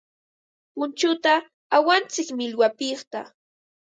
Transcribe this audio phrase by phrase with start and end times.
[0.73, 1.33] Punchuta
[1.75, 3.21] awantsik millwapiqta.